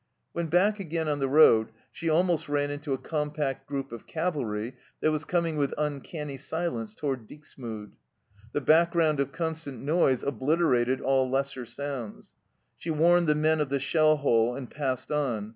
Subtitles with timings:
[0.33, 4.73] When back again on the road she almost ran into a compact group of cavalry
[4.99, 7.91] that was coming with uncanny silence toward Dixmude.
[8.51, 12.33] The back ground of constant noise obliterated all lesser sounds.
[12.79, 15.49] She warned the men of the shell hole and passed on.